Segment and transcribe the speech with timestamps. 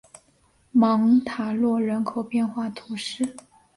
[0.71, 3.35] 芒塔洛人口变化图示